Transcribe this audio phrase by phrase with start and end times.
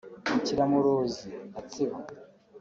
[0.45, 1.95] Kiramuruzi (Gatsibo)